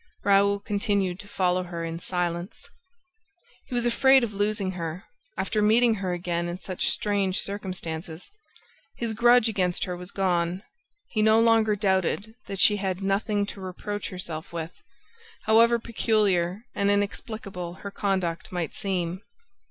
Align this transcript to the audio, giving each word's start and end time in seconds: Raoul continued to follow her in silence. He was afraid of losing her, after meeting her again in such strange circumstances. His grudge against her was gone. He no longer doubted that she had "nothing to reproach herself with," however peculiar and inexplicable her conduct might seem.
Raoul 0.23 0.59
continued 0.59 1.19
to 1.19 1.27
follow 1.27 1.61
her 1.61 1.85
in 1.85 1.99
silence. 1.99 2.67
He 3.67 3.75
was 3.75 3.85
afraid 3.85 4.23
of 4.23 4.33
losing 4.33 4.71
her, 4.71 5.03
after 5.37 5.61
meeting 5.61 5.93
her 5.93 6.11
again 6.11 6.47
in 6.47 6.57
such 6.57 6.89
strange 6.89 7.37
circumstances. 7.39 8.31
His 8.95 9.13
grudge 9.13 9.47
against 9.47 9.83
her 9.83 9.95
was 9.95 10.09
gone. 10.09 10.63
He 11.09 11.21
no 11.21 11.39
longer 11.39 11.75
doubted 11.75 12.33
that 12.47 12.59
she 12.59 12.77
had 12.77 13.03
"nothing 13.03 13.45
to 13.45 13.61
reproach 13.61 14.09
herself 14.09 14.51
with," 14.51 14.71
however 15.43 15.77
peculiar 15.77 16.63
and 16.73 16.89
inexplicable 16.89 17.75
her 17.85 17.91
conduct 17.91 18.51
might 18.51 18.73
seem. 18.73 19.21